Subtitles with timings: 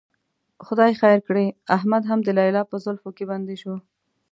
[0.65, 1.45] خدای خیر کړي،
[1.75, 3.73] احمد هم د لیلا په زلفو کې بندي شو.